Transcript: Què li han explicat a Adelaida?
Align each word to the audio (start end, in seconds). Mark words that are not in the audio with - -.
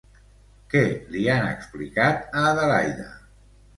Què 0.71 0.81
li 1.17 1.25
han 1.33 1.45
explicat 1.49 2.25
a 2.41 2.47
Adelaida? 2.55 3.07